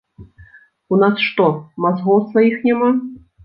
[0.97, 1.47] У нас што,
[1.87, 2.95] мазгоў сваіх няма?